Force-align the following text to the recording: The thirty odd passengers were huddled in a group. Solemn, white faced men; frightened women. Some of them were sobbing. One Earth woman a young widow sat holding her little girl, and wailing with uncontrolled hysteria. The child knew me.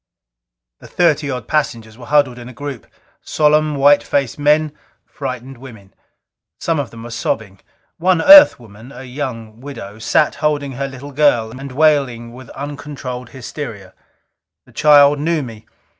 The 0.79 0.87
thirty 0.87 1.29
odd 1.29 1.47
passengers 1.47 1.95
were 1.95 2.07
huddled 2.07 2.39
in 2.39 2.49
a 2.49 2.53
group. 2.53 2.87
Solemn, 3.21 3.75
white 3.75 4.01
faced 4.01 4.39
men; 4.39 4.71
frightened 5.05 5.59
women. 5.59 5.93
Some 6.59 6.79
of 6.79 6.89
them 6.89 7.03
were 7.03 7.11
sobbing. 7.11 7.59
One 7.99 8.19
Earth 8.19 8.59
woman 8.59 8.91
a 8.91 9.03
young 9.03 9.59
widow 9.61 9.99
sat 9.99 10.33
holding 10.41 10.71
her 10.71 10.87
little 10.87 11.11
girl, 11.11 11.51
and 11.51 11.71
wailing 11.71 12.33
with 12.33 12.49
uncontrolled 12.57 13.29
hysteria. 13.29 13.93
The 14.65 14.71
child 14.71 15.19
knew 15.19 15.43
me. 15.43 15.67